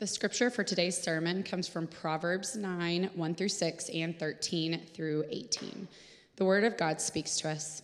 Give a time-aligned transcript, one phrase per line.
[0.00, 5.26] The scripture for today's sermon comes from Proverbs 9, 1 through 6, and 13 through
[5.28, 5.86] 18.
[6.36, 7.82] The word of God speaks to us.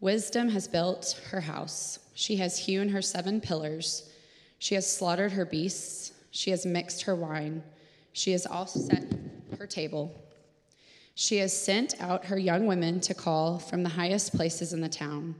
[0.00, 1.98] Wisdom has built her house.
[2.14, 4.08] She has hewn her seven pillars.
[4.60, 6.12] She has slaughtered her beasts.
[6.30, 7.62] She has mixed her wine.
[8.14, 9.12] She has also set
[9.58, 10.24] her table.
[11.16, 14.88] She has sent out her young women to call from the highest places in the
[14.88, 15.34] town.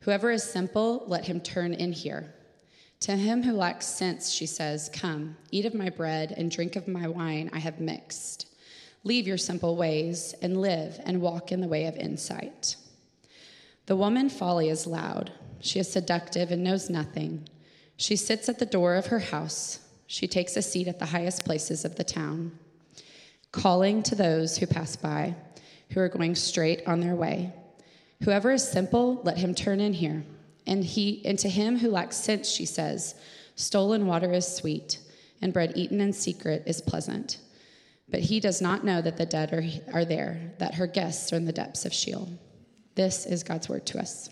[0.00, 2.34] Whoever is simple, let him turn in here.
[3.00, 6.88] To him who lacks sense, she says, Come, eat of my bread and drink of
[6.88, 8.46] my wine I have mixed.
[9.04, 12.76] Leave your simple ways and live and walk in the way of insight.
[13.86, 15.32] The woman folly is loud.
[15.60, 17.48] She is seductive and knows nothing.
[17.96, 19.80] She sits at the door of her house.
[20.06, 22.58] She takes a seat at the highest places of the town,
[23.52, 25.34] calling to those who pass by,
[25.90, 27.52] who are going straight on their way.
[28.24, 30.24] Whoever is simple, let him turn in here.
[30.68, 33.14] And he and to him who lacks sense, she says,
[33.56, 34.98] stolen water is sweet,
[35.40, 37.38] and bread eaten in secret is pleasant.
[38.10, 41.36] But he does not know that the dead are, are there, that her guests are
[41.36, 42.28] in the depths of Sheol.
[42.94, 44.28] This is God's word to us.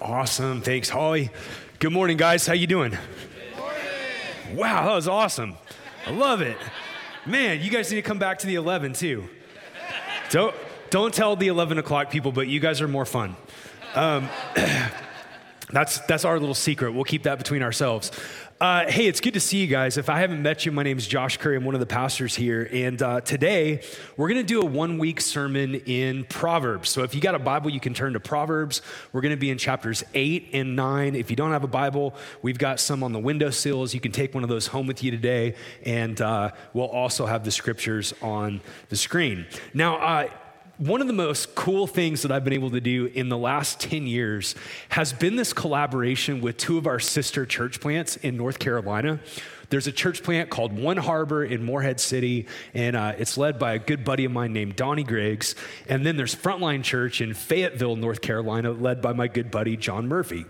[0.00, 0.60] Awesome.
[0.60, 1.30] Thanks, Holly.
[1.80, 2.46] Good morning, guys.
[2.46, 2.96] How you doing?
[4.54, 5.56] Wow, that was awesome.
[6.06, 6.58] I love it.
[7.24, 9.28] Man, you guys need to come back to the 11 too.
[10.30, 10.54] Don't,
[10.90, 13.36] don't tell the 11 o'clock people, but you guys are more fun.
[13.94, 14.28] Um,
[15.72, 16.92] that's, that's our little secret.
[16.92, 18.12] We'll keep that between ourselves.
[18.58, 19.98] Uh, hey, it's good to see you guys.
[19.98, 21.56] If I haven't met you, my name is Josh Kouri.
[21.56, 22.66] I'm one of the pastors here.
[22.72, 23.82] And uh, today,
[24.16, 26.88] we're going to do a one week sermon in Proverbs.
[26.88, 28.80] So if you got a Bible, you can turn to Proverbs.
[29.12, 31.14] We're going to be in chapters 8 and 9.
[31.14, 33.92] If you don't have a Bible, we've got some on the window sills.
[33.92, 35.54] You can take one of those home with you today.
[35.84, 39.44] And uh, we'll also have the scriptures on the screen.
[39.74, 40.28] Now, uh,
[40.78, 43.80] one of the most cool things that I've been able to do in the last
[43.80, 44.54] 10 years
[44.90, 49.18] has been this collaboration with two of our sister church plants in North Carolina.
[49.70, 53.72] There's a church plant called One Harbor in Morehead City, and uh, it's led by
[53.72, 55.54] a good buddy of mine named Donnie Griggs.
[55.88, 60.06] And then there's Frontline Church in Fayetteville, North Carolina, led by my good buddy John
[60.08, 60.44] Murphy.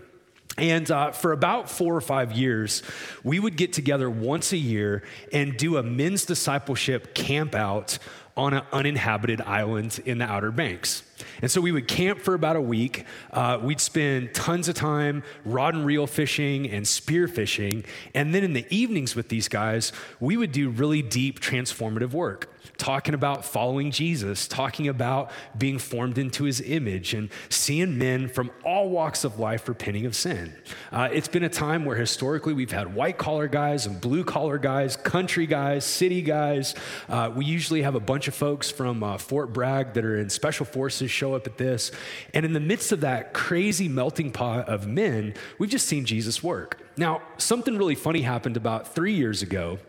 [0.57, 2.83] And uh, for about four or five years,
[3.23, 7.97] we would get together once a year and do a men's discipleship camp out
[8.37, 11.03] on an uninhabited island in the Outer Banks.
[11.41, 13.05] And so we would camp for about a week.
[13.31, 17.83] Uh, we'd spend tons of time rod and reel fishing and spear fishing.
[18.13, 22.53] And then in the evenings with these guys, we would do really deep transformative work
[22.77, 28.51] talking about following Jesus, talking about being formed into his image, and seeing men from
[28.63, 30.55] all walks of life repenting of sin.
[30.91, 34.57] Uh, it's been a time where historically we've had white collar guys and blue collar
[34.57, 36.75] guys, country guys, city guys.
[37.09, 40.29] Uh, we usually have a bunch of folks from uh, Fort Bragg that are in
[40.29, 41.91] special forces show up at this.
[42.33, 46.43] And in the midst of that crazy melting pot of men, we've just seen Jesus
[46.43, 46.79] work.
[46.97, 49.79] Now, something really funny happened about three years ago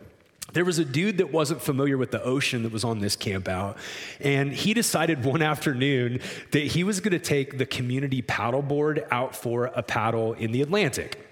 [0.53, 3.47] there was a dude that wasn't familiar with the ocean that was on this camp
[3.47, 3.77] out,
[4.19, 6.21] and he decided one afternoon
[6.51, 10.61] that he was going to take the community paddleboard out for a paddle in the
[10.61, 11.25] Atlantic.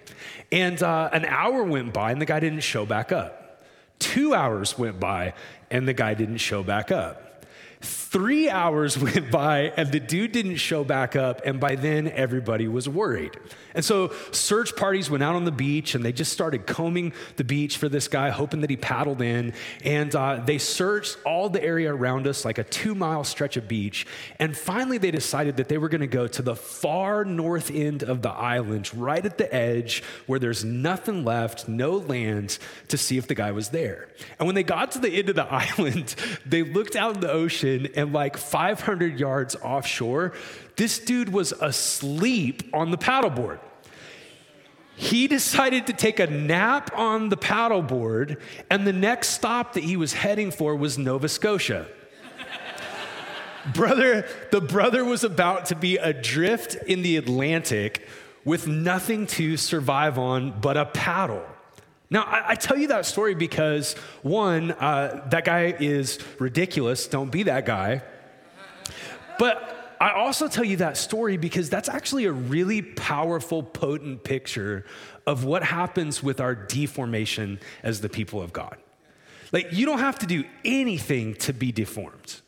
[0.51, 3.63] And uh, an hour went by, and the guy didn't show back up.
[3.99, 5.33] Two hours went by,
[5.69, 7.45] and the guy didn't show back up.
[8.09, 12.67] Three hours went by and the dude didn't show back up, and by then everybody
[12.67, 13.37] was worried.
[13.75, 17.43] And so search parties went out on the beach and they just started combing the
[17.43, 19.53] beach for this guy, hoping that he paddled in.
[19.83, 23.67] And uh, they searched all the area around us, like a two mile stretch of
[23.67, 24.07] beach.
[24.39, 28.03] And finally, they decided that they were going to go to the far north end
[28.03, 32.57] of the island, right at the edge where there's nothing left, no land,
[32.87, 34.07] to see if the guy was there.
[34.39, 37.31] And when they got to the end of the island, they looked out in the
[37.31, 40.33] ocean and like 500 yards offshore,
[40.77, 43.59] this dude was asleep on the paddleboard.
[44.95, 49.97] He decided to take a nap on the paddleboard, and the next stop that he
[49.97, 51.87] was heading for was Nova Scotia.
[53.73, 58.07] brother, the brother was about to be adrift in the Atlantic
[58.45, 61.45] with nothing to survive on but a paddle.
[62.09, 67.07] Now, I, I, tell you that story because one, uh, that guy is ridiculous.
[67.07, 68.01] Don't be that guy.
[69.37, 74.85] But I also tell you that story because that's actually a really powerful, potent picture
[75.25, 78.77] of what happens with our deformation as the people of God.
[79.51, 82.41] Like, you don't have to do anything to be deformed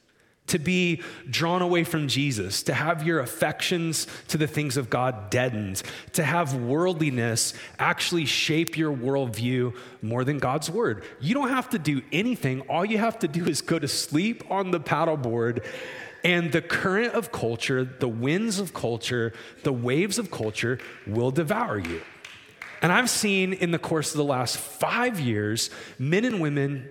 [0.50, 5.30] to be drawn away from Jesus, to have your affections to the things of God
[5.30, 5.82] deadened,
[6.14, 11.04] to have worldliness actually shape your worldview more than God's word.
[11.20, 12.62] You don't have to do anything.
[12.62, 15.66] All you have to do is go to sleep on the paddleboard.
[16.24, 19.32] And the current of culture, the winds of culture,
[19.64, 22.02] the waves of culture will devour you.
[22.82, 26.90] And I've seen in the course of the last five years, men and women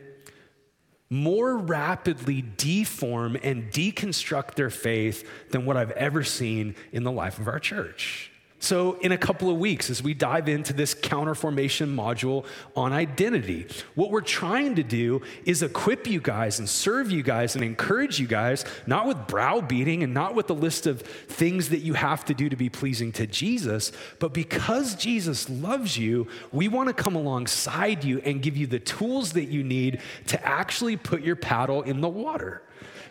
[1.10, 7.38] more rapidly deform and deconstruct their faith than what I've ever seen in the life
[7.38, 8.30] of our church.
[8.60, 12.44] So, in a couple of weeks, as we dive into this counterformation module
[12.74, 17.54] on identity, what we're trying to do is equip you guys and serve you guys
[17.54, 21.78] and encourage you guys, not with browbeating and not with a list of things that
[21.78, 26.66] you have to do to be pleasing to Jesus, but because Jesus loves you, we
[26.66, 30.96] want to come alongside you and give you the tools that you need to actually
[30.96, 32.62] put your paddle in the water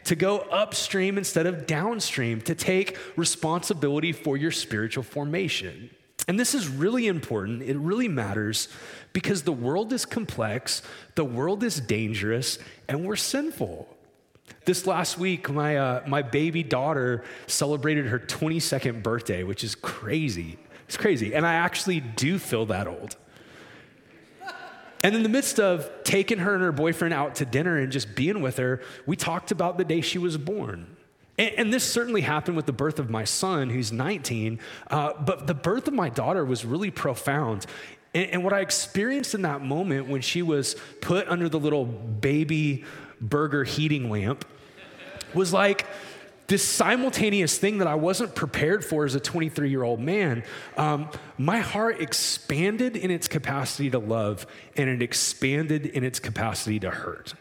[0.08, 5.90] to go upstream instead of downstream, to take responsibility for your spiritual formation.
[6.30, 7.62] And this is really important.
[7.62, 8.70] It really matters
[9.12, 10.82] because the world is complex,
[11.16, 12.58] the world is dangerous,
[12.88, 13.86] and we're sinful.
[14.64, 20.58] This last week, my, uh, my baby daughter celebrated her 22nd birthday, which is crazy.
[20.88, 21.36] It's crazy.
[21.36, 23.18] And I actually do feel that old.
[25.04, 28.16] And in the midst of taking her and her boyfriend out to dinner and just
[28.16, 30.98] being with her, we talked about the day she was born.
[31.38, 34.60] And, and this certainly happened with the birth of my son, who's 19,
[34.90, 37.66] uh, but the birth of my daughter was really profound.
[38.14, 41.86] And, and what I experienced in that moment when she was put under the little
[41.86, 42.84] baby
[43.22, 44.46] burger heating lamp
[45.34, 45.86] was like,
[46.48, 50.44] this simultaneous thing that I wasn't prepared for as a 23 year old man,
[50.78, 56.80] um, my heart expanded in its capacity to love and it expanded in its capacity
[56.80, 57.34] to hurt.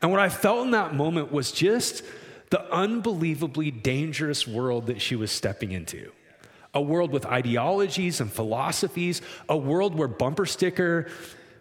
[0.00, 2.02] And what I felt in that moment was just
[2.50, 6.10] the unbelievably dangerous world that she was stepping into.
[6.72, 11.08] A world with ideologies and philosophies, a world where bumper sticker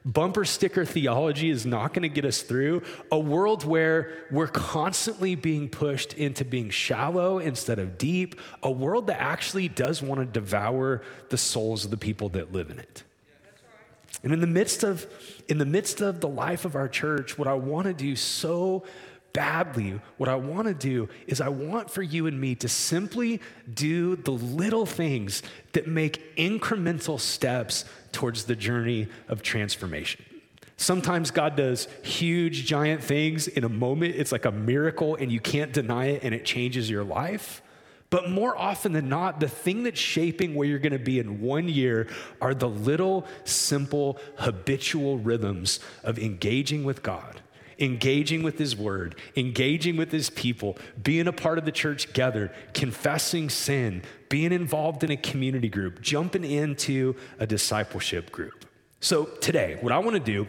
[0.06, 5.36] bumper sticker theology is not going to get us through a world where we're constantly
[5.36, 10.26] being pushed into being shallow instead of deep, a world that actually does want to
[10.26, 13.04] devour the souls of the people that live in it.
[14.24, 15.06] And in the midst of
[15.50, 18.86] in the midst of the life of our church, what I want to do so
[19.34, 23.42] badly, what I want to do is I want for you and me to simply
[23.72, 25.42] do the little things
[25.74, 30.24] that make incremental steps towards the journey of transformation.
[30.78, 34.16] Sometimes God does huge, giant things in a moment.
[34.16, 37.62] It's like a miracle, and you can't deny it, and it changes your life.
[38.10, 41.42] But more often than not, the thing that's shaping where you're going to be in
[41.42, 42.08] one year
[42.40, 47.42] are the little, simple, habitual rhythms of engaging with God
[47.80, 52.52] engaging with his word, engaging with his people, being a part of the church together,
[52.74, 58.66] confessing sin, being involved in a community group, jumping into a discipleship group.
[59.00, 60.48] So today, what I want to do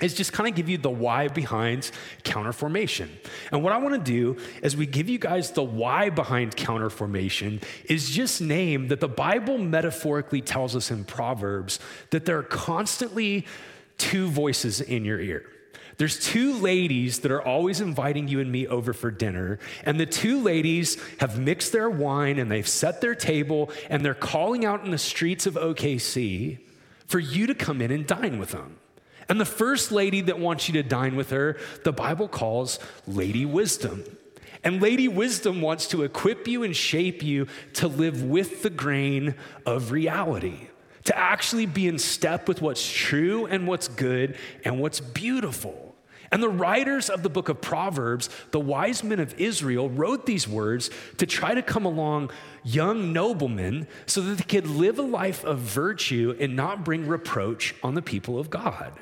[0.00, 1.90] is just kind of give you the why behind
[2.22, 3.08] counterformation.
[3.50, 7.62] And what I want to do as we give you guys the why behind counterformation
[7.86, 11.78] is just name that the Bible metaphorically tells us in Proverbs
[12.10, 13.46] that there are constantly
[13.96, 15.44] two voices in your ear.
[15.98, 20.04] There's two ladies that are always inviting you and me over for dinner, and the
[20.04, 24.84] two ladies have mixed their wine and they've set their table and they're calling out
[24.84, 26.58] in the streets of OKC
[27.06, 28.76] for you to come in and dine with them.
[29.28, 33.46] And the first lady that wants you to dine with her, the Bible calls Lady
[33.46, 34.04] Wisdom.
[34.62, 39.34] And Lady Wisdom wants to equip you and shape you to live with the grain
[39.64, 40.68] of reality
[41.06, 45.85] to actually be in step with what's true and what's good and what's beautiful.
[46.30, 50.48] And the writers of the book of Proverbs, the wise men of Israel, wrote these
[50.48, 52.30] words to try to come along
[52.64, 57.74] young noblemen so that they could live a life of virtue and not bring reproach
[57.82, 58.92] on the people of God.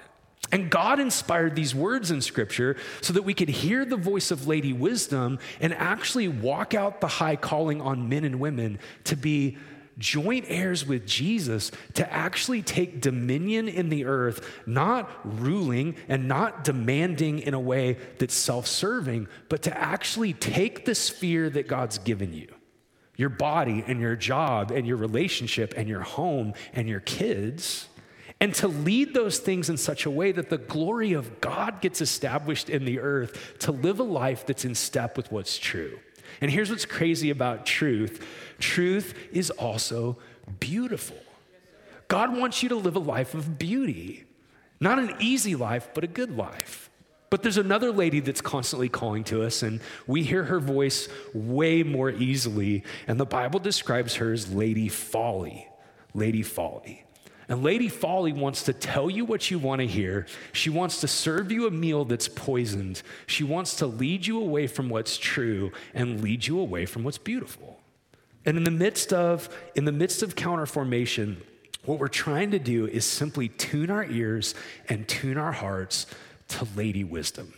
[0.52, 4.46] And God inspired these words in Scripture so that we could hear the voice of
[4.46, 9.56] Lady Wisdom and actually walk out the high calling on men and women to be
[9.98, 16.64] joint heirs with Jesus to actually take dominion in the earth, not ruling and not
[16.64, 21.98] demanding in a way that's self serving, but to actually take the sphere that God's
[21.98, 22.48] given you
[23.16, 27.88] your body and your job and your relationship and your home and your kids.
[28.40, 32.00] And to lead those things in such a way that the glory of God gets
[32.00, 35.98] established in the earth, to live a life that's in step with what's true.
[36.40, 38.24] And here's what's crazy about truth
[38.58, 40.18] truth is also
[40.60, 41.16] beautiful.
[42.08, 44.24] God wants you to live a life of beauty,
[44.80, 46.90] not an easy life, but a good life.
[47.30, 51.82] But there's another lady that's constantly calling to us, and we hear her voice way
[51.82, 52.84] more easily.
[53.08, 55.66] And the Bible describes her as Lady Folly.
[56.14, 57.04] Lady Folly.
[57.48, 60.26] And Lady Folly wants to tell you what you want to hear.
[60.52, 63.02] She wants to serve you a meal that's poisoned.
[63.26, 67.18] She wants to lead you away from what's true and lead you away from what's
[67.18, 67.80] beautiful.
[68.46, 71.36] And in the midst of in the midst of counterformation,
[71.84, 74.54] What we're trying to do is simply tune our ears
[74.88, 76.06] and tune our hearts
[76.48, 77.52] to Lady Wisdom,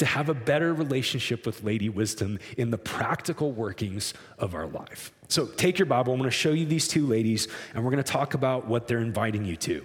[0.00, 5.12] to have a better relationship with Lady Wisdom in the practical workings of our life.
[5.28, 6.12] So take your Bible.
[6.12, 8.88] I'm going to show you these two ladies, and we're going to talk about what
[8.88, 9.84] they're inviting you to.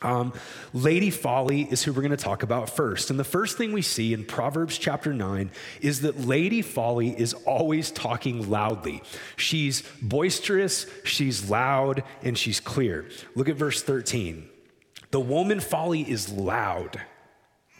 [0.00, 0.32] Um,
[0.72, 3.10] Lady Folly is who we're going to talk about first.
[3.10, 5.50] And the first thing we see in Proverbs chapter 9
[5.82, 9.02] is that Lady Folly is always talking loudly.
[9.36, 13.06] She's boisterous, she's loud, and she's clear.
[13.34, 14.48] Look at verse 13.
[15.10, 17.02] The woman Folly is loud.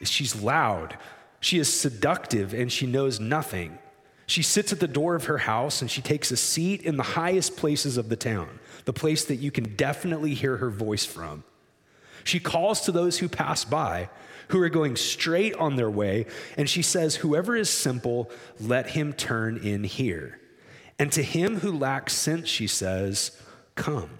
[0.02, 0.98] She's loud.
[1.42, 3.78] She is seductive and she knows nothing.
[4.26, 7.02] She sits at the door of her house and she takes a seat in the
[7.02, 11.42] highest places of the town, the place that you can definitely hear her voice from.
[12.22, 14.08] She calls to those who pass by,
[14.48, 18.30] who are going straight on their way, and she says, Whoever is simple,
[18.60, 20.40] let him turn in here.
[20.96, 23.36] And to him who lacks sense, she says,
[23.74, 24.10] Come.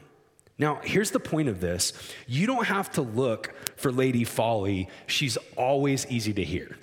[0.59, 1.93] Now, here's the point of this
[2.27, 6.77] you don't have to look for Lady Folly, she's always easy to hear.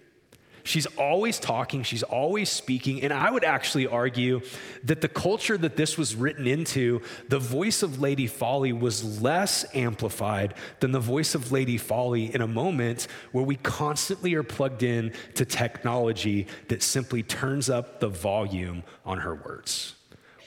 [0.64, 3.02] She's always talking, she's always speaking.
[3.04, 4.42] And I would actually argue
[4.84, 9.66] that the culture that this was written into, the voice of Lady Folly was less
[9.76, 14.84] amplified than the voice of Lady Folly in a moment where we constantly are plugged
[14.84, 19.96] in to technology that simply turns up the volume on her words.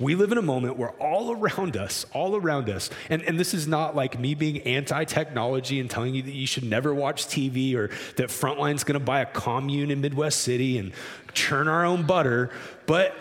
[0.03, 3.55] We live in a moment where all around us, all around us, and, and this
[3.55, 7.27] is not like me being anti technology and telling you that you should never watch
[7.27, 10.93] TV or that Frontline's gonna buy a commune in Midwest City and
[11.35, 12.51] churn our own butter,
[12.87, 13.17] but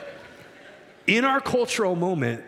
[1.06, 2.44] in our cultural moment,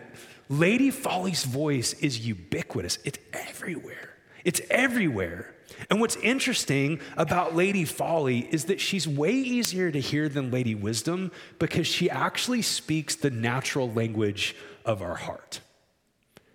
[0.48, 2.98] Lady Folly's voice is ubiquitous.
[3.04, 4.10] It's everywhere.
[4.44, 5.53] It's everywhere.
[5.90, 10.74] And what's interesting about Lady Folly is that she's way easier to hear than Lady
[10.74, 15.60] Wisdom because she actually speaks the natural language of our heart.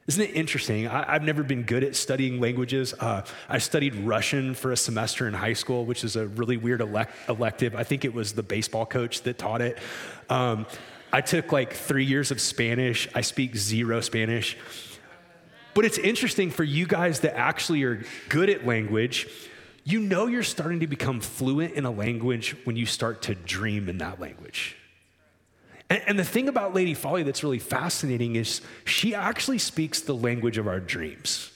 [0.07, 0.87] Isn't it interesting?
[0.87, 2.95] I, have never been good at studying languages.
[2.99, 6.81] Uh, I studied Russian for a semester in high school, which is a really weird
[6.81, 7.75] elect- elective.
[7.75, 9.77] I think it was the baseball coach that taught it.
[10.27, 10.65] Um,
[11.13, 13.07] I took like three years of Spanish.
[13.13, 14.57] I speak zero Spanish.
[15.79, 19.29] But it's interesting for you guys that actually are good at language,
[19.86, 23.88] you know you're starting to become fluent in a language when you start to dream
[23.88, 24.75] in that language.
[25.89, 30.13] And, and, the thing about Lady Folly that's really fascinating is she actually speaks the
[30.13, 31.50] language of our dreams.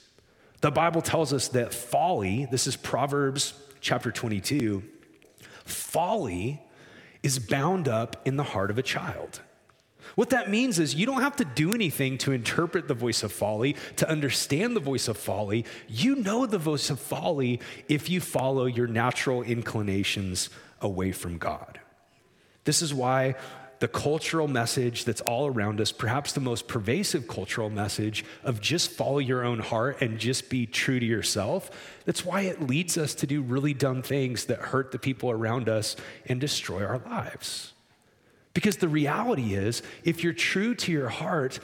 [0.61, 4.83] The Bible tells us that folly, this is Proverbs chapter 22,
[5.65, 6.61] folly
[7.23, 9.41] is bound up in the heart of a child.
[10.15, 13.31] What that means is you don't have to do anything to interpret the voice of
[13.31, 15.65] folly, to understand the voice of folly.
[15.87, 20.49] You know the voice of folly if you follow your natural inclinations
[20.81, 21.79] away from God.
[22.65, 23.35] This is why
[23.79, 28.91] the cultural message that's all around us, perhaps the most pervasive cultural message of just
[28.91, 31.69] follow your own heart and just be true to yourself,
[32.05, 35.67] that's why it leads us to do really dumb things that hurt the people around
[35.67, 37.72] us and destroy our lives.
[38.53, 41.59] Because the reality is, if you're true to your heart,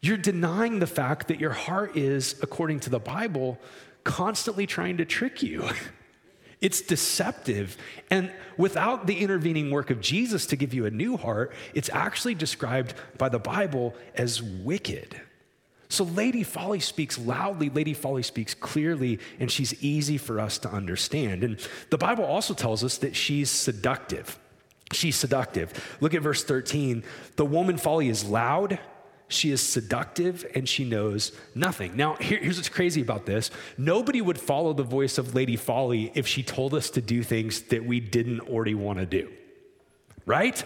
[0.00, 3.58] you're denying the fact that your heart is, according to the Bible,
[4.04, 5.68] constantly trying to trick you.
[6.60, 7.76] It's deceptive.
[8.10, 12.34] And without the intervening work of Jesus to give you a new heart, it's actually
[12.34, 15.20] described by the Bible as wicked.
[15.90, 20.70] So, Lady Folly speaks loudly, Lady Folly speaks clearly, and she's easy for us to
[20.70, 21.44] understand.
[21.44, 24.38] And the Bible also tells us that she's seductive.
[24.92, 25.96] She's seductive.
[26.00, 27.04] Look at verse 13.
[27.36, 28.78] The woman folly is loud,
[29.28, 31.96] she is seductive, and she knows nothing.
[31.96, 36.12] Now, here, here's what's crazy about this nobody would follow the voice of Lady Folly
[36.14, 39.30] if she told us to do things that we didn't already want to do,
[40.26, 40.62] right?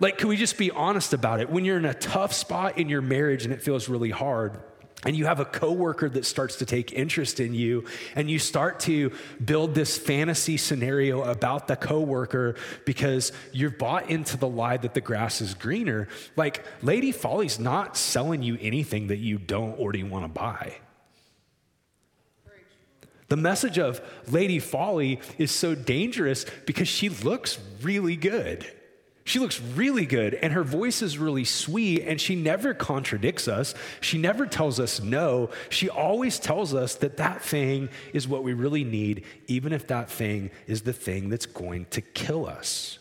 [0.00, 1.48] Like, can we just be honest about it?
[1.48, 4.60] When you're in a tough spot in your marriage and it feels really hard,
[5.04, 7.84] and you have a coworker that starts to take interest in you
[8.14, 9.12] and you start to
[9.44, 15.00] build this fantasy scenario about the coworker because you've bought into the lie that the
[15.00, 16.08] grass is greener.
[16.36, 20.76] Like lady folly's not selling you anything that you don't already want to buy.
[23.28, 28.66] The message of lady folly is so dangerous because she looks really good
[29.26, 33.74] she looks really good, and her voice is really sweet, and she never contradicts us.
[34.02, 35.48] She never tells us no.
[35.70, 40.10] She always tells us that that thing is what we really need, even if that
[40.10, 42.98] thing is the thing that's going to kill us.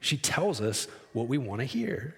[0.00, 2.14] She tells us what we want to hear.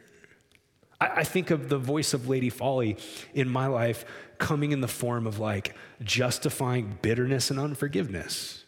[1.00, 2.96] I, I think of the voice of Lady Folly
[3.34, 4.04] in my life
[4.38, 5.74] coming in the form of like
[6.04, 8.59] justifying bitterness and unforgiveness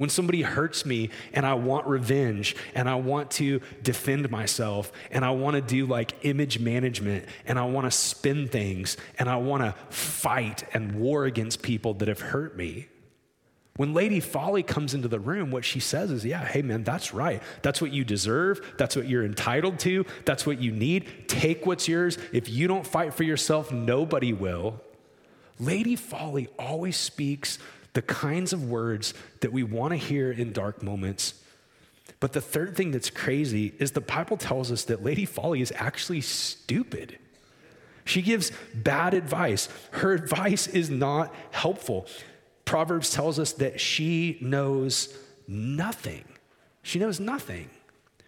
[0.00, 5.26] When somebody hurts me and I want revenge and I want to defend myself and
[5.26, 9.36] I want to do like image management and I want to spin things and I
[9.36, 12.88] want to fight and war against people that have hurt me.
[13.76, 17.12] When Lady Folly comes into the room, what she says is, Yeah, hey man, that's
[17.12, 17.42] right.
[17.60, 18.76] That's what you deserve.
[18.78, 20.06] That's what you're entitled to.
[20.24, 21.28] That's what you need.
[21.28, 22.16] Take what's yours.
[22.32, 24.80] If you don't fight for yourself, nobody will.
[25.58, 27.58] Lady Folly always speaks
[27.92, 31.34] the kinds of words that we want to hear in dark moments.
[32.20, 35.72] But the third thing that's crazy is the Bible tells us that Lady Folly is
[35.76, 37.18] actually stupid.
[38.04, 39.68] She gives bad advice.
[39.92, 42.06] Her advice is not helpful.
[42.64, 45.16] Proverbs tells us that she knows
[45.48, 46.24] nothing.
[46.82, 47.70] She knows nothing.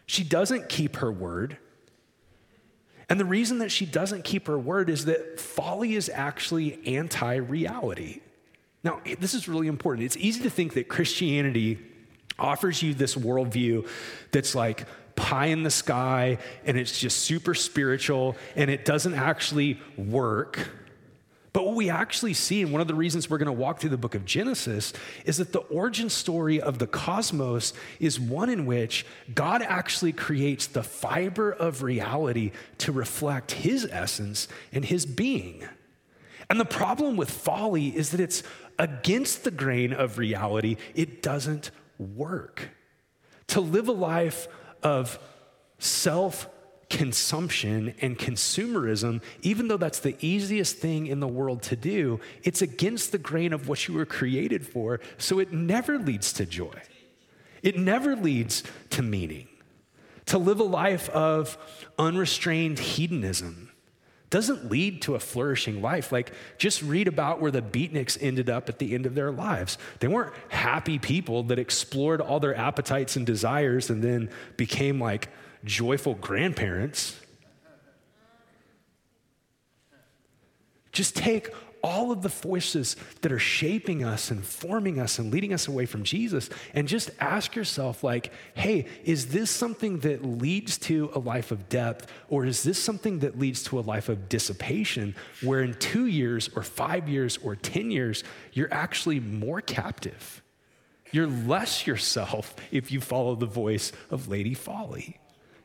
[0.06, 1.58] She doesn't keep her word.
[3.08, 7.34] And the reason that she doesn't keep her word is that folly is actually anti
[7.34, 8.21] reality.
[8.84, 10.04] Now, this is really important.
[10.06, 11.78] It's easy to think that Christianity
[12.38, 13.86] offers you this worldview
[14.32, 19.80] that's like pie in the sky and it's just super spiritual and it doesn't actually
[19.96, 20.68] work.
[21.52, 23.90] But what we actually see, and one of the reasons we're going to walk through
[23.90, 24.94] the book of Genesis,
[25.26, 30.66] is that the origin story of the cosmos is one in which God actually creates
[30.66, 35.68] the fiber of reality to reflect his essence and his being.
[36.48, 38.42] And the problem with folly is that it's
[38.78, 42.70] against the grain of reality, it doesn't work.
[43.48, 44.48] To live a life
[44.82, 45.18] of
[45.78, 46.48] self
[46.88, 52.60] consumption and consumerism, even though that's the easiest thing in the world to do, it's
[52.60, 55.00] against the grain of what you were created for.
[55.16, 56.74] So it never leads to joy,
[57.62, 59.48] it never leads to meaning.
[60.26, 61.58] To live a life of
[61.98, 63.71] unrestrained hedonism
[64.32, 66.10] doesn't lead to a flourishing life.
[66.10, 69.76] Like, just read about where the beatniks ended up at the end of their lives.
[70.00, 75.28] They weren't happy people that explored all their appetites and desires and then became like
[75.64, 77.20] joyful grandparents.
[80.92, 81.50] Just take
[81.82, 85.86] all of the forces that are shaping us and forming us and leading us away
[85.86, 91.18] from Jesus and just ask yourself like, "Hey, is this something that leads to a
[91.18, 95.62] life of depth or is this something that leads to a life of dissipation where
[95.62, 100.42] in 2 years or 5 years or 10 years you're actually more captive?"
[101.12, 105.18] You're less yourself if you follow the voice of Lady Folly.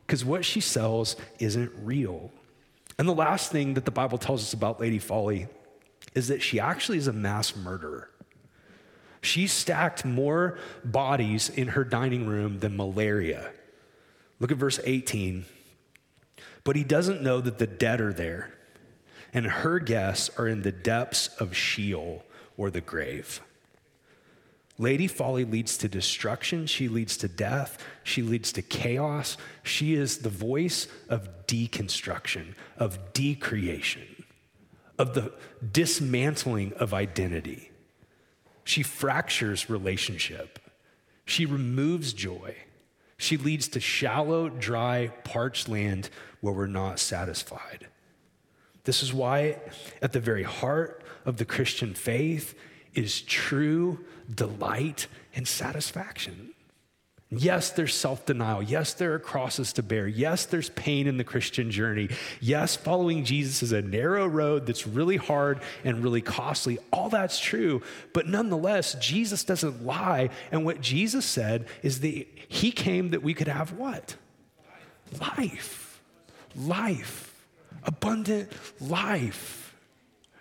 [0.06, 2.32] Because what she sells isn't real.
[3.00, 5.48] And the last thing that the Bible tells us about Lady Folly
[6.18, 8.10] is that she actually is a mass murderer.
[9.22, 13.52] She stacked more bodies in her dining room than malaria.
[14.40, 15.46] Look at verse 18.
[16.64, 18.52] But he doesn't know that the dead are there,
[19.32, 22.26] and her guests are in the depths of Sheol
[22.58, 23.40] or the grave.
[24.80, 26.66] Lady Folly leads to destruction.
[26.66, 27.84] She leads to death.
[28.04, 29.38] She leads to chaos.
[29.62, 34.17] She is the voice of deconstruction, of decreation
[34.98, 35.34] of the
[35.72, 37.72] dismantling of identity.
[38.64, 40.60] She fractures relationship.
[41.26, 42.56] She removes joy.
[43.18, 46.10] She leads to shallow, dry, parched land
[46.42, 47.88] where we're not satisfied.
[48.84, 49.60] This is why,
[50.02, 52.56] at the very heart of the Christian faith,
[52.94, 54.00] is true
[54.34, 56.54] delight and satisfaction.
[57.30, 58.64] Yes, there's self denial.
[58.64, 60.08] Yes, there are crosses to bear.
[60.08, 62.10] Yes, there's pain in the Christian journey.
[62.40, 66.78] Yes, following Jesus is a narrow road that's really hard and really costly.
[66.92, 67.82] All that's true.
[68.14, 70.30] But nonetheless, Jesus doesn't lie.
[70.54, 74.16] And what Jesus said is that he came that we could have what?
[75.20, 76.02] Life.
[76.56, 77.46] Life.
[77.84, 79.67] Abundant life.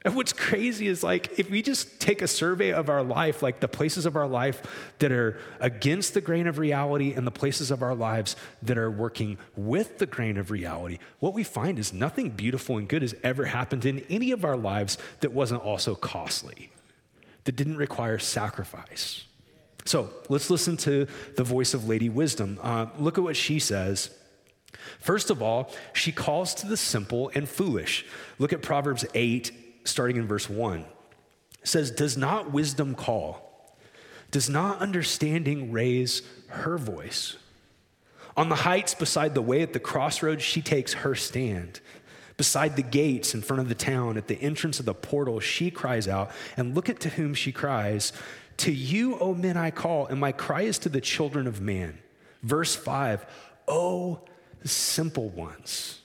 [0.06, 3.58] And what's crazy is like, if we just take a survey of our life, like
[3.58, 4.62] the places of our life
[5.00, 8.88] that are against the grain of reality and the places of our lives that are
[8.88, 13.16] working with the grain of reality, what we find is nothing beautiful and good has
[13.24, 16.70] ever happened in any of our lives that wasn't also costly,
[17.42, 19.24] that didn't require sacrifice.
[19.86, 22.60] So let's listen to the voice of Lady Wisdom.
[22.62, 24.10] Uh, look at what she says.
[25.00, 28.06] First of all, she calls to the simple and foolish.
[28.38, 30.80] Look at Proverbs 8 starting in verse 1.
[30.80, 30.86] It
[31.62, 33.42] says, Does not wisdom call?
[34.30, 37.36] Does not understanding raise her voice?
[38.36, 41.80] On the heights beside the way at the crossroads, she takes her stand.
[42.36, 45.70] Beside the gates in front of the town, at the entrance of the portal, she
[45.70, 48.12] cries out, and look at to whom she cries.
[48.58, 51.98] To you, O men, I call, and my cry is to the children of man.
[52.42, 53.24] Verse 5
[53.68, 54.20] O
[54.64, 56.00] simple ones.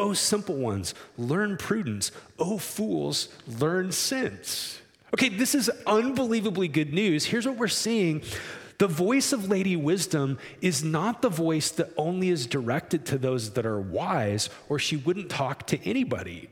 [0.00, 2.10] O simple ones, learn prudence.
[2.38, 4.80] O fools, learn sense.
[5.12, 7.26] Okay, this is unbelievably good news.
[7.26, 8.22] Here's what we're seeing
[8.78, 13.50] The voice of Lady Wisdom is not the voice that only is directed to those
[13.52, 16.48] that are wise, or she wouldn't talk to anybody.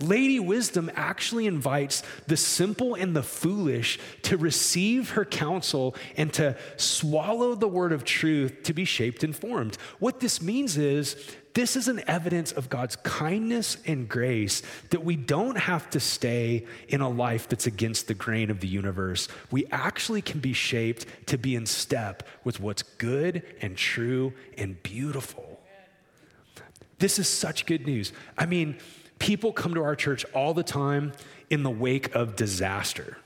[0.00, 6.56] Lady Wisdom actually invites the simple and the foolish to receive her counsel and to
[6.76, 9.76] swallow the word of truth to be shaped and formed.
[9.98, 11.16] What this means is
[11.56, 16.66] this is an evidence of God's kindness and grace that we don't have to stay
[16.88, 19.26] in a life that's against the grain of the universe.
[19.50, 24.82] We actually can be shaped to be in step with what's good and true and
[24.82, 25.58] beautiful.
[26.98, 28.12] This is such good news.
[28.36, 28.76] I mean,
[29.18, 31.12] people come to our church all the time
[31.48, 33.16] in the wake of disaster.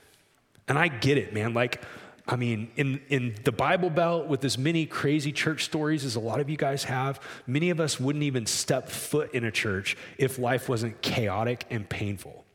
[0.69, 1.53] And I get it, man.
[1.53, 1.81] Like,
[2.27, 6.19] I mean, in, in the Bible Belt, with as many crazy church stories as a
[6.19, 9.97] lot of you guys have, many of us wouldn't even step foot in a church
[10.17, 12.45] if life wasn't chaotic and painful.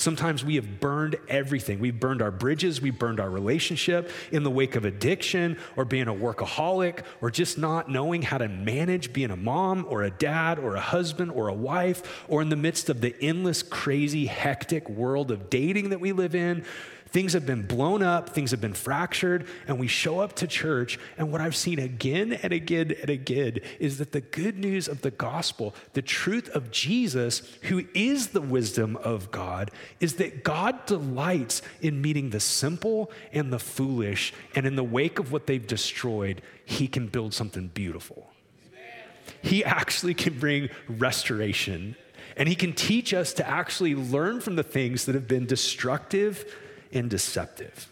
[0.00, 1.78] Sometimes we have burned everything.
[1.78, 6.08] We've burned our bridges, we've burned our relationship in the wake of addiction or being
[6.08, 10.58] a workaholic or just not knowing how to manage being a mom or a dad
[10.58, 14.88] or a husband or a wife or in the midst of the endless, crazy, hectic
[14.88, 16.64] world of dating that we live in.
[17.12, 20.98] Things have been blown up, things have been fractured, and we show up to church.
[21.18, 25.02] And what I've seen again and again and again is that the good news of
[25.02, 30.86] the gospel, the truth of Jesus, who is the wisdom of God, is that God
[30.86, 34.32] delights in meeting the simple and the foolish.
[34.54, 38.30] And in the wake of what they've destroyed, he can build something beautiful.
[39.42, 41.96] He actually can bring restoration.
[42.36, 46.44] And he can teach us to actually learn from the things that have been destructive
[46.92, 47.88] and deceptive.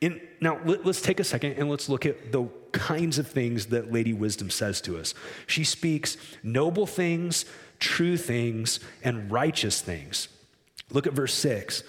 [0.00, 3.66] In, now, let, us take a second and let's look at the kinds of things
[3.66, 5.14] that Lady Wisdom says to us.
[5.46, 7.44] She speaks noble things,
[7.78, 10.28] true things, and righteous things.
[10.90, 11.82] Look at verse 6.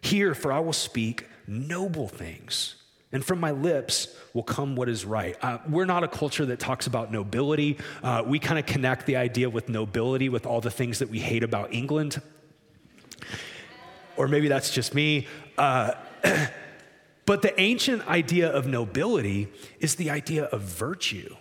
[0.00, 2.76] Here, for I will speak noble things,
[3.12, 5.36] and from my lips will come what is right.
[5.42, 7.76] Uh, we're not a culture that talks about nobility.
[8.02, 11.18] Uh, we kind of connect the idea with nobility with all the things that we
[11.18, 12.20] hate about England
[14.20, 15.26] or maybe that's just me.
[15.56, 15.92] Uh,
[17.24, 21.34] but the ancient idea of nobility is the idea of virtue.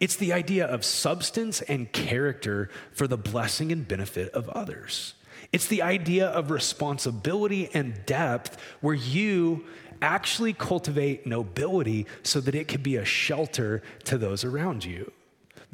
[0.00, 5.14] It's the idea of substance and character for the blessing and benefit of others.
[5.52, 9.64] It's the idea of responsibility and depth where you
[10.02, 15.12] actually cultivate nobility so that it can be a shelter to those around you.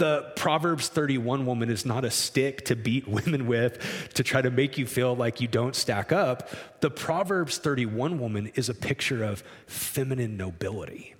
[0.01, 4.51] The Proverbs 31 woman is not a stick to beat women with to try to
[4.51, 6.49] make you feel like you don't stack up.
[6.81, 11.17] The Proverbs 31 woman is a picture of feminine nobility.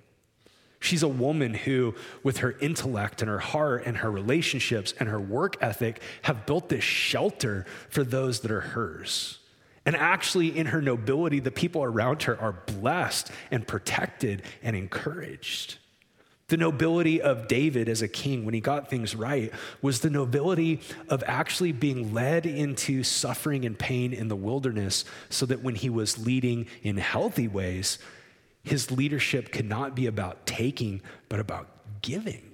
[0.79, 5.19] She's a woman who, with her intellect and her heart and her relationships and her
[5.19, 9.37] work ethic, have built this shelter for those that are hers.
[9.85, 15.77] And actually, in her nobility, the people around her are blessed and protected and encouraged.
[16.51, 20.81] The nobility of David as a king, when he got things right, was the nobility
[21.07, 25.89] of actually being led into suffering and pain in the wilderness so that when he
[25.89, 27.99] was leading in healthy ways,
[28.65, 31.69] his leadership could not be about taking, but about
[32.01, 32.53] giving.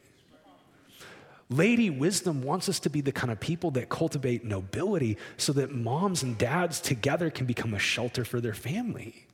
[1.50, 5.74] Lady Wisdom wants us to be the kind of people that cultivate nobility so that
[5.74, 9.27] moms and dads together can become a shelter for their family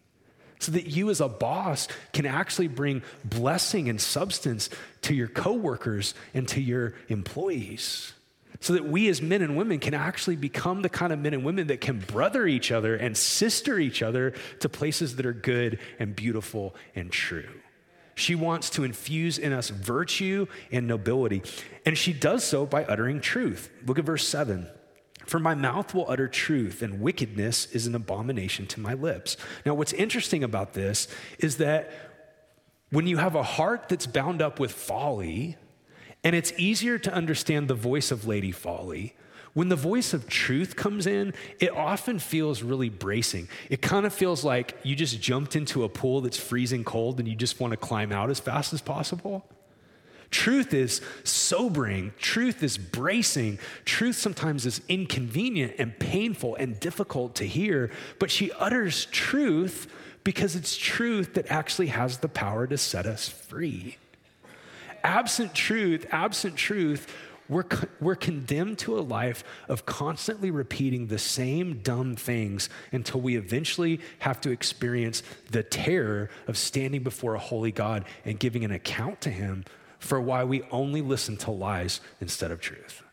[0.60, 4.70] so that you as a boss can actually bring blessing and substance
[5.02, 8.14] to your coworkers and to your employees.
[8.60, 11.44] So that we as men and women can actually become the kind of men and
[11.44, 15.80] women that can brother each other and sister each other to places that are good
[16.00, 17.50] and beautiful and true.
[18.16, 21.42] She wants to infuse in us virtue and nobility.
[21.86, 23.70] And she does so by uttering truth.
[23.86, 24.68] Look at verse 7.
[25.26, 29.38] For my mouth will utter truth, and wickedness is an abomination to my lips.
[29.66, 31.08] Now, what's interesting about this
[31.40, 31.92] is that
[32.90, 35.58] when you have a heart that's bound up with folly,
[36.24, 39.16] and it's easier to understand the voice of Lady Folly,
[39.54, 43.48] when the voice of truth comes in, it often feels really bracing.
[43.70, 47.28] It kind of feels like you just jumped into a pool that's freezing cold and
[47.28, 49.46] you just want to climb out as fast as possible.
[50.34, 52.12] Truth is sobering.
[52.18, 53.60] Truth is bracing.
[53.86, 59.88] Truth sometimes is inconvenient and painful and difficult to hear, but she utters truth
[60.24, 63.98] because it's truth that actually has the power to set us free.
[65.04, 67.08] Absent truth, absent truth,
[67.48, 67.66] we're,
[68.02, 74.00] we're condemned to a life of constantly repeating the same dumb things until we eventually
[74.20, 79.22] have to experience the terror of standing before a holy God and giving an account
[79.22, 79.66] to Him
[80.04, 83.04] for why we only listen to lies instead of truth.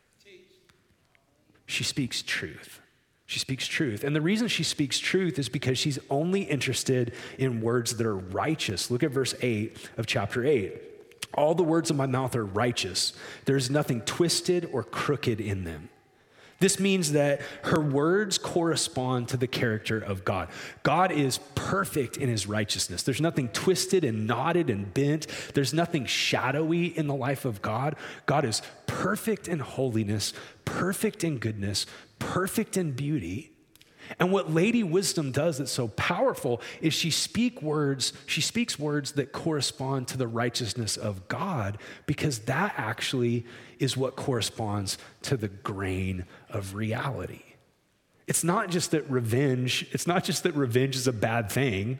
[1.66, 2.81] She speaks truth.
[3.26, 4.03] She speaks truth.
[4.03, 8.16] And the reason she speaks truth is because she's only interested in words that are
[8.16, 8.90] righteous.
[8.90, 10.74] Look at verse 8 of chapter 8.
[11.35, 13.12] All the words of my mouth are righteous.
[13.44, 15.90] There's nothing twisted or crooked in them.
[16.61, 20.49] This means that her words correspond to the character of God.
[20.83, 23.03] God is perfect in his righteousness.
[23.03, 25.27] There's nothing twisted and knotted and bent.
[25.55, 27.96] There's nothing shadowy in the life of God.
[28.27, 30.35] God is perfect in holiness,
[30.66, 31.87] perfect in goodness,
[32.18, 33.53] perfect in beauty.
[34.18, 39.12] And what Lady Wisdom does that's so powerful is she speak words, she speaks words
[39.12, 43.46] that correspond to the righteousness of God because that actually
[43.79, 47.42] is what corresponds to the grain of reality.
[48.27, 51.99] It's not just that revenge, it's not just that revenge is a bad thing.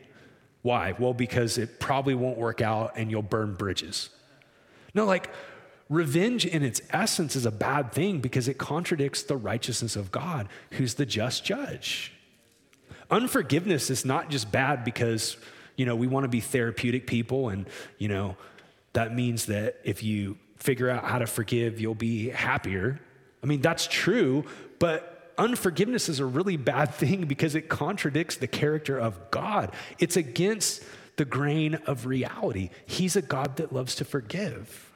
[0.63, 0.95] Why?
[0.99, 4.11] Well, because it probably won't work out and you'll burn bridges.
[4.95, 5.31] No, like
[5.91, 10.49] revenge in its essence is a bad thing because it contradicts the righteousness of God,
[10.71, 12.13] who's the just judge.
[13.11, 15.37] Unforgiveness is not just bad because,
[15.77, 17.67] you know, we want to be therapeutic people and,
[17.99, 18.37] you know,
[18.93, 23.01] that means that if you figure out how to forgive, you'll be happier.
[23.43, 24.45] I mean, that's true,
[24.79, 29.73] but unforgiveness is a really bad thing because it contradicts the character of God.
[29.99, 30.85] It's against
[31.17, 32.71] the grain of reality.
[32.87, 34.90] He's a God that loves to forgive.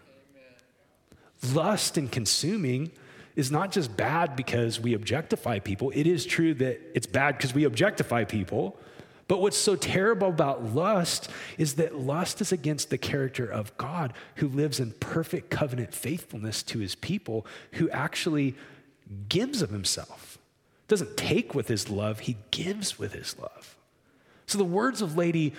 [1.53, 2.91] Lust and consuming
[3.37, 5.91] is not just bad because we objectify people.
[5.95, 8.79] It is true that it's bad because we objectify people.
[9.27, 14.13] But what's so terrible about lust is that lust is against the character of God
[14.37, 18.55] who lives in perfect covenant faithfulness to his people, who actually
[19.29, 20.39] gives of himself.
[20.89, 23.77] Doesn't take with his love, he gives with his love.
[24.47, 25.55] So the words of Lady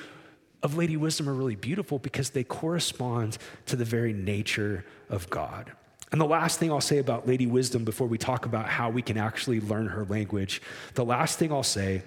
[0.65, 5.71] of Lady Wisdom are really beautiful because they correspond to the very nature of God.
[6.11, 9.03] And the last thing I'll say about Lady Wisdom before we talk about how we
[9.03, 10.63] can actually learn her language,
[10.95, 12.01] the last thing I'll say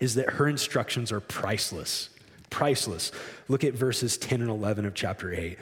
[0.00, 2.08] is that her instructions are priceless.
[2.48, 3.12] Priceless.
[3.48, 5.58] Look at verses 10 and 11 of chapter 8.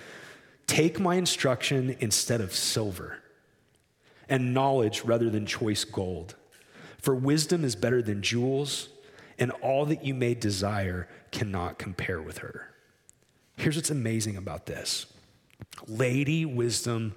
[0.69, 3.19] Take my instruction instead of silver,
[4.29, 6.37] and knowledge rather than choice gold.
[6.99, 8.91] For wisdom is better than jewels,
[9.39, 12.69] and all that you may desire cannot compare with her.
[13.57, 15.07] Here's what's amazing about this
[15.87, 17.15] Lady Wisdom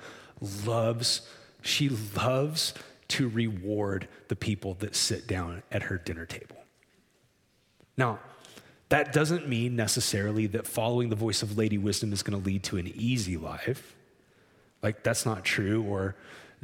[0.65, 1.21] loves,
[1.62, 2.73] she loves
[3.10, 6.57] to reward the people that sit down at her dinner table.
[7.97, 8.19] Now,
[8.89, 12.63] that doesn't mean necessarily that following the voice of Lady Wisdom is going to lead
[12.63, 13.95] to an easy life.
[14.81, 16.15] Like, that's not true, or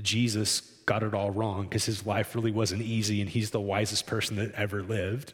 [0.01, 4.07] Jesus got it all wrong because his life really wasn't easy and he's the wisest
[4.07, 5.33] person that ever lived.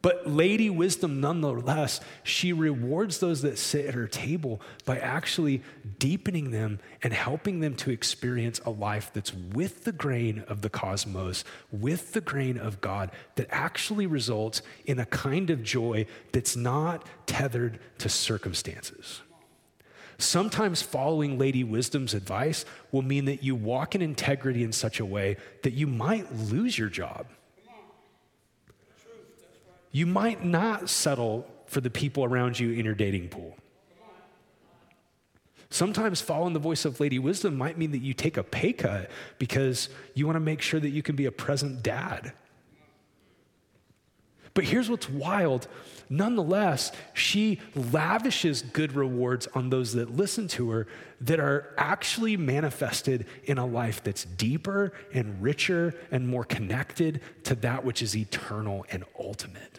[0.00, 5.62] But Lady Wisdom, nonetheless, she rewards those that sit at her table by actually
[5.98, 10.70] deepening them and helping them to experience a life that's with the grain of the
[10.70, 16.54] cosmos, with the grain of God, that actually results in a kind of joy that's
[16.54, 19.22] not tethered to circumstances.
[20.16, 25.06] Sometimes following Lady Wisdom's advice will mean that you walk in integrity in such a
[25.06, 27.26] way that you might lose your job
[29.92, 33.56] you might not settle for the people around you in your dating pool.
[35.70, 39.10] Sometimes following the voice of Lady Wisdom might mean that you take a pay cut
[39.38, 42.32] because you want to make sure that you can be a present dad.
[44.58, 45.68] But here's what's wild.
[46.10, 50.88] Nonetheless, she lavishes good rewards on those that listen to her
[51.20, 57.54] that are actually manifested in a life that's deeper and richer and more connected to
[57.54, 59.78] that which is eternal and ultimate.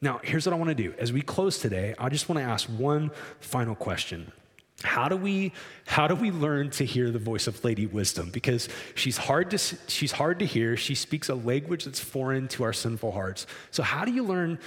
[0.00, 0.92] Now, here's what I want to do.
[0.98, 4.32] As we close today, I just want to ask one final question.
[4.82, 5.52] How do we
[5.86, 8.30] how do we learn to hear the voice of Lady Wisdom?
[8.30, 10.76] Because she's hard to she's hard to hear.
[10.76, 13.46] She speaks a language that's foreign to our sinful hearts.
[13.70, 14.58] So how do you learn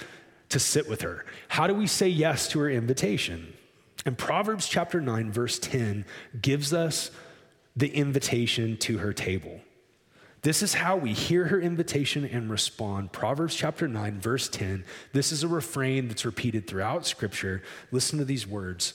[0.49, 1.25] to sit with her?
[1.47, 3.53] How do we say yes to her invitation?
[4.05, 6.05] And Proverbs chapter 9 verse 10
[6.41, 7.11] gives us
[7.75, 9.59] the invitation to her table.
[10.45, 13.11] This is how we hear her invitation and respond.
[13.11, 14.85] Proverbs chapter 9, verse 10.
[15.11, 17.63] This is a refrain that's repeated throughout Scripture.
[17.91, 18.93] Listen to these words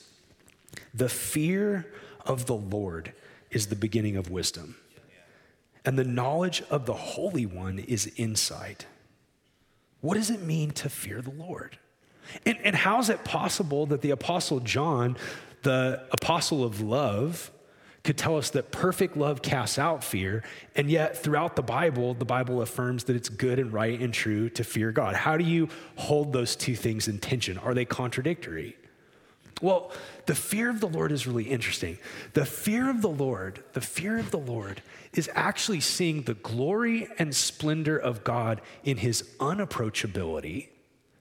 [0.95, 1.87] The fear
[2.25, 3.13] of the Lord
[3.51, 4.77] is the beginning of wisdom,
[5.85, 8.87] and the knowledge of the Holy One is insight.
[10.01, 11.79] What does it mean to fear the Lord?
[12.47, 15.17] And, and how is it possible that the Apostle John,
[15.63, 17.51] the apostle of love,
[18.03, 20.43] could tell us that perfect love casts out fear,
[20.75, 24.49] and yet throughout the Bible, the Bible affirms that it's good and right and true
[24.51, 25.15] to fear God.
[25.15, 27.59] How do you hold those two things in tension?
[27.59, 28.77] Are they contradictory?
[29.61, 29.93] Well,
[30.27, 31.99] the fear of the Lord is really interesting.
[32.33, 34.83] The fear of the Lord, the fear of the Lord
[35.15, 40.69] is actually seeing the glory and splendor of God in his unapproachability.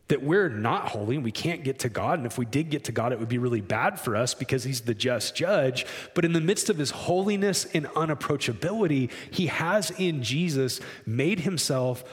[0.08, 2.18] That we're not holy and we can't get to God.
[2.18, 4.64] And if we did get to God, it would be really bad for us because
[4.64, 5.86] he's the just judge.
[6.16, 12.04] But in the midst of his holiness and unapproachability, he has in Jesus made himself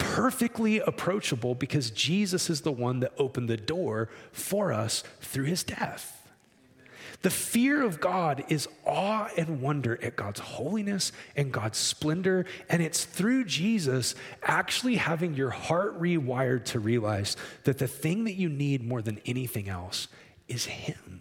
[0.00, 5.62] perfectly approachable because Jesus is the one that opened the door for us through his
[5.62, 6.16] death.
[7.22, 12.46] The fear of God is awe and wonder at God's holiness and God's splendor.
[12.68, 18.34] And it's through Jesus actually having your heart rewired to realize that the thing that
[18.34, 20.08] you need more than anything else
[20.48, 21.19] is Him.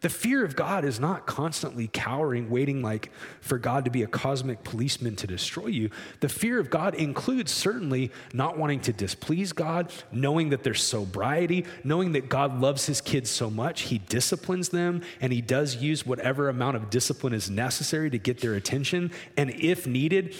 [0.00, 4.06] The fear of God is not constantly cowering, waiting like for God to be a
[4.06, 5.90] cosmic policeman to destroy you.
[6.20, 11.64] The fear of God includes certainly not wanting to displease God, knowing that there's sobriety,
[11.82, 16.06] knowing that God loves his kids so much, he disciplines them, and he does use
[16.06, 19.10] whatever amount of discipline is necessary to get their attention.
[19.36, 20.36] And if needed,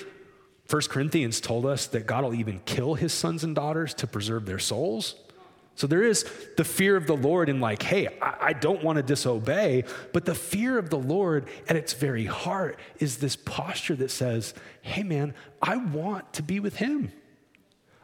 [0.70, 4.46] 1 Corinthians told us that God will even kill his sons and daughters to preserve
[4.46, 5.16] their souls.
[5.78, 8.96] So there is the fear of the Lord in like, hey, I, I don't want
[8.96, 9.84] to disobey.
[10.12, 14.54] But the fear of the Lord at its very heart is this posture that says,
[14.82, 17.12] hey, man, I want to be with him.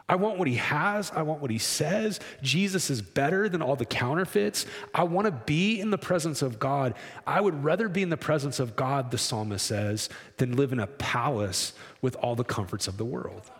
[0.07, 1.11] I want what he has.
[1.11, 2.21] I want what he says.
[2.41, 4.65] Jesus is better than all the counterfeits.
[4.93, 6.93] I want to be in the presence of God.
[7.27, 10.07] I would rather be in the presence of God, the psalmist says,
[10.37, 13.51] than live in a palace with all the comforts of the world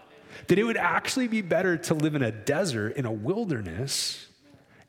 [0.47, 4.27] that it would actually be better to live in a desert, in a wilderness,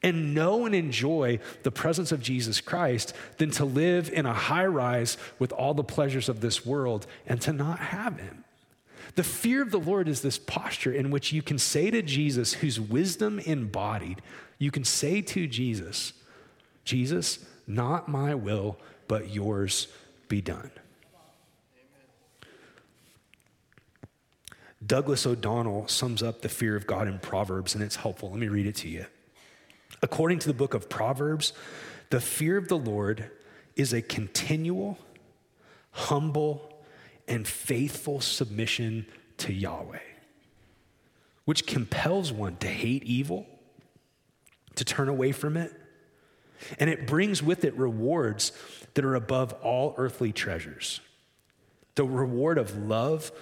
[0.03, 4.67] and know and enjoy the presence of Jesus Christ than to live in a high
[4.67, 8.45] rise with all the pleasures of this world and to not have Him.
[9.15, 12.55] The fear of the Lord is this posture in which you can say to Jesus,
[12.55, 14.21] whose wisdom embodied,
[14.59, 16.13] you can say to Jesus,
[16.85, 19.89] Jesus, not my will, but yours
[20.29, 20.71] be done.
[24.87, 28.31] Douglas O'Donnell sums up the fear of God in Proverbs, and it's helpful.
[28.31, 29.07] Let me read it to you.
[30.03, 31.53] According to the book of Proverbs,
[32.11, 33.31] the fear of the Lord
[33.75, 34.99] is a continual,
[35.91, 36.83] humble,
[37.27, 39.07] and faithful submission
[39.39, 39.99] to Yahweh,
[41.45, 43.47] which compels one to hate evil,
[44.77, 45.73] to turn away from it,
[46.79, 48.53] and it brings with it rewards
[48.95, 51.01] that are above all earthly treasures.
[51.97, 53.33] The reward of love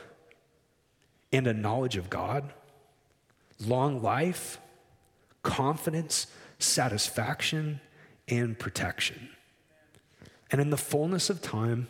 [1.35, 2.53] and a knowledge of God,
[3.66, 4.61] long life,
[5.42, 6.29] confidence,
[6.61, 7.81] satisfaction,
[8.29, 9.31] and protection.
[10.53, 11.88] And in the fullness of time,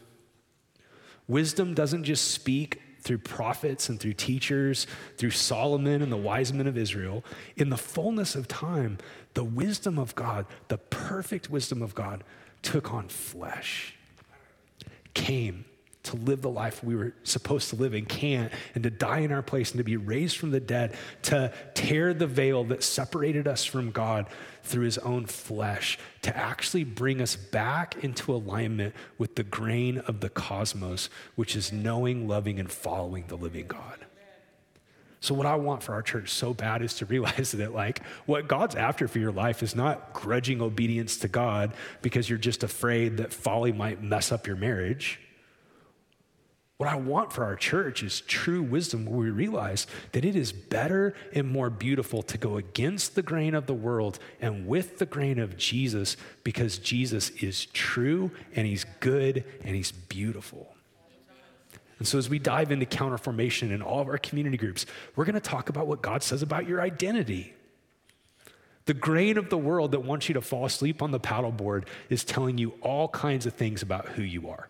[1.29, 4.87] wisdom doesn't just speak through prophets and through teachers,
[5.19, 7.23] through Solomon and the wise men of Israel.
[7.55, 8.97] In the fullness of time,
[9.35, 12.25] the wisdom of God, the perfect wisdom of God,
[12.63, 13.95] took on flesh,
[15.13, 15.67] came
[16.05, 19.33] to live the life we were supposed to live and can't, and to die in
[19.33, 23.49] our place and to be raised from the dead, to tear the veil that separated
[23.49, 24.27] us from God
[24.63, 30.21] through his own flesh, to actually bring us back into alignment with the grain of
[30.21, 34.05] the cosmos, which is knowing, loving, and following the living God.
[35.21, 38.47] So, what I want for our church so bad is to realize that, like, what
[38.47, 43.17] God's after for your life is not grudging obedience to God because you're just afraid
[43.17, 45.19] that folly might mess up your marriage.
[46.85, 50.53] What I want for our church is true wisdom where we realize that it is
[50.53, 55.07] better and more beautiful to go against the grain of the world and with the
[55.07, 60.75] grain of Jesus because Jesus is true and he's good and he's beautiful.
[61.99, 64.85] And so, as we dive into counterformation in all of our community groups,
[65.17, 67.55] we're going to talk about what God says about your identity.
[68.85, 72.25] The grain of the world that wants you to fall asleep on the paddleboard is
[72.25, 74.69] telling you all kinds of things about who you are.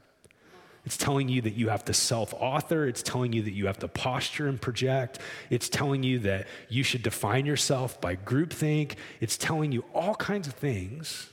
[0.85, 2.87] It's telling you that you have to self author.
[2.87, 5.19] It's telling you that you have to posture and project.
[5.51, 8.97] It's telling you that you should define yourself by groupthink.
[9.21, 11.31] It's telling you all kinds of things.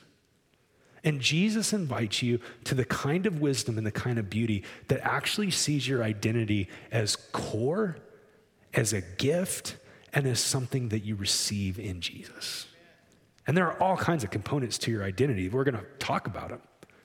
[1.03, 5.01] And Jesus invites you to the kind of wisdom and the kind of beauty that
[5.01, 7.97] actually sees your identity as core,
[8.73, 9.77] as a gift,
[10.13, 12.67] and as something that you receive in Jesus.
[13.47, 15.49] And there are all kinds of components to your identity.
[15.49, 16.61] We're going to talk about them.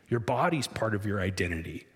[0.08, 1.86] Your body's part of your identity.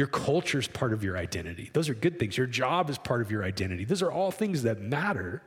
[0.00, 1.68] Your culture is part of your identity.
[1.74, 2.38] Those are good things.
[2.38, 3.84] Your job is part of your identity.
[3.84, 5.42] Those are all things that matter.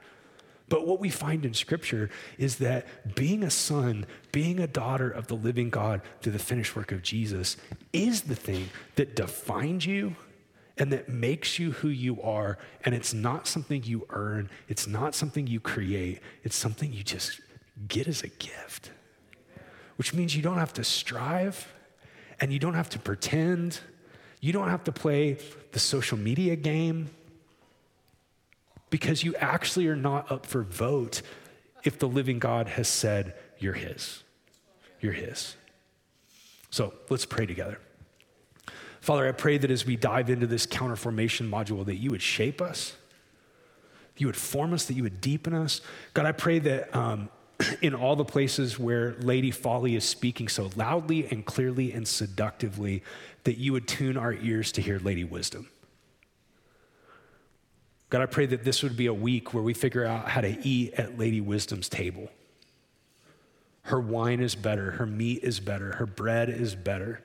[0.69, 5.25] But what we find in Scripture is that being a son, being a daughter of
[5.25, 7.57] the living God through the finished work of Jesus
[7.93, 10.15] is the thing that defines you
[10.77, 12.59] and that makes you who you are.
[12.85, 17.41] And it's not something you earn, it's not something you create, it's something you just
[17.87, 18.91] get as a gift.
[19.95, 21.73] which means you don't have to strive
[22.39, 23.79] and you don't have to pretend.
[24.43, 25.37] You don't have to play
[25.71, 27.09] the social media game
[28.89, 31.21] because you actually are not up for vote
[31.85, 34.21] if the living God has said, You're His.
[34.99, 35.55] You're His.
[36.71, 37.79] So let's pray together.
[38.99, 42.61] Father, I pray that as we dive into this counterformation module, that you would shape
[42.61, 42.97] us,
[44.17, 45.79] you would form us, that you would deepen us.
[46.13, 47.29] God, I pray that um,
[47.81, 53.03] in all the places where Lady Folly is speaking so loudly and clearly and seductively,
[53.43, 55.67] that you would tune our ears to hear Lady Wisdom.
[58.09, 60.57] God, I pray that this would be a week where we figure out how to
[60.67, 62.29] eat at Lady Wisdom's table.
[63.83, 67.23] Her wine is better, her meat is better, her bread is better.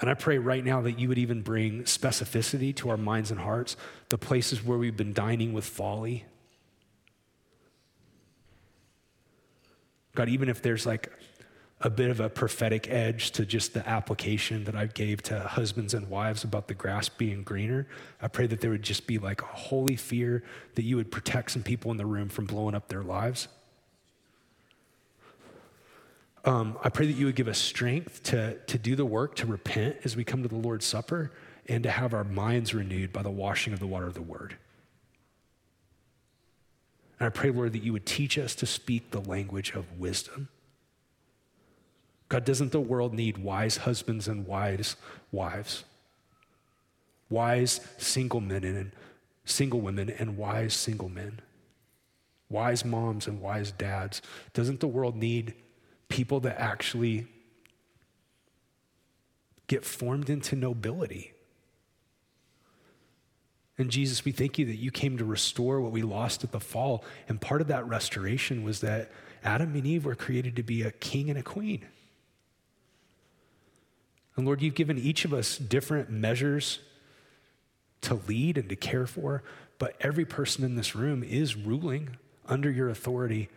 [0.00, 3.40] And I pray right now that you would even bring specificity to our minds and
[3.40, 3.76] hearts,
[4.10, 6.24] the places where we've been dining with folly.
[10.18, 11.12] God, even if there's like
[11.80, 15.94] a bit of a prophetic edge to just the application that I gave to husbands
[15.94, 17.86] and wives about the grass being greener.
[18.20, 20.42] I pray that there would just be like a holy fear
[20.74, 23.46] that you would protect some people in the room from blowing up their lives.
[26.44, 29.46] Um, I pray that you would give us strength to, to do the work, to
[29.46, 31.30] repent as we come to the Lord's Supper,
[31.68, 34.56] and to have our minds renewed by the washing of the water of the Word.
[37.18, 40.48] And I pray, Lord, that you would teach us to speak the language of wisdom
[42.28, 44.96] God, doesn't the world need wise husbands and wise
[45.32, 45.84] wives?
[47.30, 48.92] Wise single men and
[49.44, 51.40] single women and wise single men?
[52.50, 54.20] Wise moms and wise dads?
[54.52, 55.54] Doesn't the world need
[56.08, 57.26] people that actually
[59.66, 61.32] get formed into nobility?
[63.78, 66.60] And Jesus, we thank you that you came to restore what we lost at the
[66.60, 67.04] fall.
[67.28, 69.12] And part of that restoration was that
[69.44, 71.86] Adam and Eve were created to be a king and a queen.
[74.36, 76.80] And Lord, you've given each of us different measures
[78.02, 79.42] to lead and to care for,
[79.78, 82.16] but every person in this room is ruling
[82.46, 83.48] under your authority.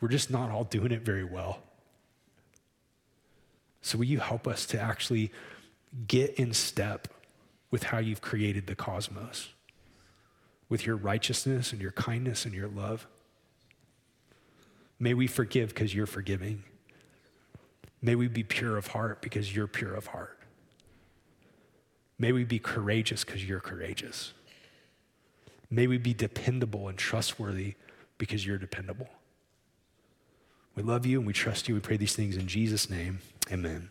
[0.00, 1.60] We're just not all doing it very well.
[3.80, 5.30] So, will you help us to actually
[6.06, 7.08] get in step
[7.74, 9.48] with how you've created the cosmos,
[10.68, 13.08] with your righteousness and your kindness and your love?
[15.00, 16.62] May we forgive because you're forgiving.
[18.00, 20.38] May we be pure of heart because you're pure of heart.
[22.16, 24.34] May we be courageous because you're courageous.
[25.68, 27.74] May we be dependable and trustworthy
[28.18, 29.08] because you're dependable.
[30.76, 31.74] We love you and we trust you.
[31.74, 33.18] We pray these things in Jesus' name.
[33.50, 33.90] Amen.